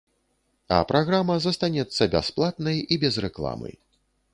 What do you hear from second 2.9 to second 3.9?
і без рэкламы.